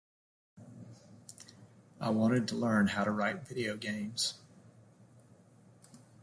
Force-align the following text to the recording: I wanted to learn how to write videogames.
I 1.99 2.09
wanted 2.09 2.47
to 2.47 2.55
learn 2.55 2.87
how 2.87 3.03
to 3.03 3.11
write 3.11 3.45
videogames. 3.45 4.33